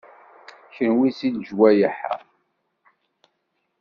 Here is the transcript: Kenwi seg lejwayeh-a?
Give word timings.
Kenwi 0.75 1.09
seg 1.17 1.31
lejwayeh-a? 1.37 2.13